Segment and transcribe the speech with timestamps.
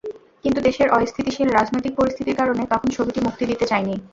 [0.45, 3.95] কিন্তু দেশের অস্থিতিশীল রাজনৈতিক পরিস্থিতির কারণে তখন ছবিটি মুক্তি দিতে চাইনি।